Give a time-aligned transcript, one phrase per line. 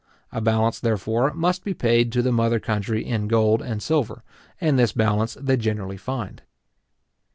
[0.31, 4.23] A balance, therefore, must be paid to the mother country in gold and silver
[4.59, 6.41] and this balance they generally find.